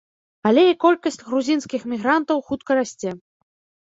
Але 0.51 0.61
і 0.69 0.77
колькасць 0.83 1.21
грузінскіх 1.27 1.81
мігрантаў 1.93 2.43
хутка 2.49 2.71
расце. 2.81 3.11